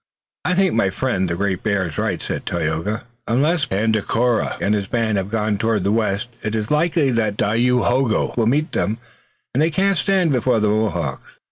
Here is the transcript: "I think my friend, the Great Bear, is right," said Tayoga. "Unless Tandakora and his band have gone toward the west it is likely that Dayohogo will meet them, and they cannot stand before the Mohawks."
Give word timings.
"I 0.45 0.55
think 0.55 0.73
my 0.73 0.89
friend, 0.89 1.29
the 1.29 1.35
Great 1.35 1.61
Bear, 1.61 1.87
is 1.87 1.99
right," 1.99 2.19
said 2.19 2.47
Tayoga. 2.47 3.03
"Unless 3.27 3.67
Tandakora 3.67 4.57
and 4.59 4.73
his 4.73 4.87
band 4.87 5.17
have 5.19 5.29
gone 5.29 5.59
toward 5.59 5.83
the 5.83 5.91
west 5.91 6.27
it 6.41 6.55
is 6.55 6.71
likely 6.71 7.11
that 7.11 7.37
Dayohogo 7.37 8.33
will 8.35 8.47
meet 8.47 8.71
them, 8.71 8.97
and 9.53 9.61
they 9.61 9.69
cannot 9.69 9.97
stand 9.97 10.33
before 10.33 10.59
the 10.59 10.69
Mohawks." 10.69 11.21